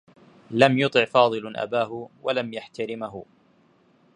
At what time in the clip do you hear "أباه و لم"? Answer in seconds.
1.57-2.53